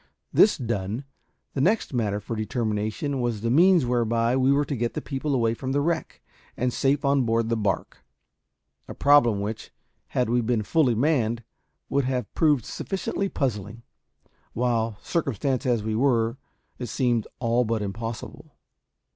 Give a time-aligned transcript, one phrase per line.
[0.33, 1.03] This done,
[1.53, 5.35] the next matter for determination was the means whereby we were to get the people
[5.35, 6.21] away from the wreck,
[6.57, 7.99] and safe on board the barque
[8.87, 9.69] a problem which,
[10.07, 11.43] had we been fully manned,
[11.87, 13.83] would have proved sufficiently puzzling;
[14.53, 16.37] while, circumstanced as we were,
[16.79, 18.55] it seemed all but impossible.